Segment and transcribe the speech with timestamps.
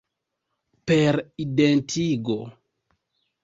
[0.93, 2.41] Per identigo.